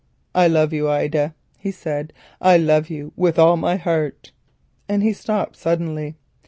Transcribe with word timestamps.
"I 0.33 0.47
love 0.47 0.73
you, 0.73 0.89
Ida," 0.89 1.35
he 1.59 1.69
said, 1.69 2.11
"I 2.41 2.57
love 2.57 2.89
you 2.89 3.13
with 3.15 3.37
all 3.37 3.55
my 3.55 3.75
heart," 3.75 4.31
and 4.89 5.03
he 5.03 5.13
stopped 5.13 5.57
suddenly. 5.57 6.15